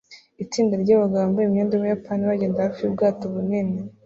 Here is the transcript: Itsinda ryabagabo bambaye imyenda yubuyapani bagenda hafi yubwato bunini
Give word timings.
Itsinda 0.43 0.73
ryabagabo 0.83 1.21
bambaye 1.23 1.45
imyenda 1.45 1.71
yubuyapani 1.73 2.23
bagenda 2.29 2.65
hafi 2.65 2.79
yubwato 2.81 3.23
bunini 3.33 3.77